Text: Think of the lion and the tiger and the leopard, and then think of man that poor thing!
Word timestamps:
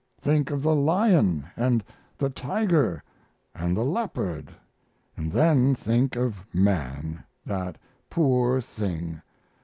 Think 0.19 0.49
of 0.49 0.63
the 0.63 0.73
lion 0.73 1.45
and 1.55 1.83
the 2.17 2.31
tiger 2.31 3.03
and 3.53 3.77
the 3.77 3.83
leopard, 3.85 4.49
and 5.15 5.31
then 5.31 5.75
think 5.75 6.15
of 6.15 6.43
man 6.51 7.23
that 7.45 7.77
poor 8.09 8.61
thing! 8.61 9.21